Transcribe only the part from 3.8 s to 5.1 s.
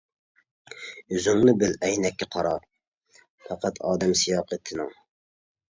ئادەم سىياقى تىنىڭ.